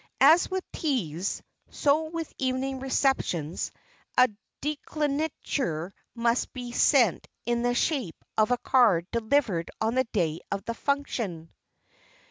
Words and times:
As 0.21 0.49
with 0.49 0.63
teas, 0.71 1.43
so 1.69 2.05
with 2.09 2.33
evening 2.39 2.79
receptions, 2.79 3.71
a 4.17 4.29
declinature 4.59 5.91
must 6.15 6.51
be 6.53 6.71
sent 6.71 7.27
in 7.45 7.61
the 7.61 7.75
shape 7.75 8.25
of 8.35 8.49
a 8.49 8.57
card 8.57 9.05
delivered 9.11 9.69
on 9.79 9.93
the 9.93 10.05
day 10.05 10.39
of 10.51 10.65
the 10.65 10.73
function. 10.73 11.51